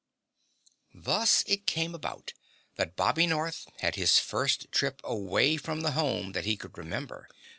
Thus 0.95 1.43
it 1.45 1.67
came 1.67 1.93
about 1.93 2.33
that 2.75 2.95
Bobby 2.95 3.27
North 3.27 3.67
had 3.81 3.93
his 3.97 4.17
first 4.17 4.71
trip 4.71 4.99
away 5.03 5.57
from 5.57 5.81
the 5.81 5.91
Home 5.91 6.31
that 6.31 6.45
he 6.45 6.57
could 6.57 6.75
remember. 6.75 7.29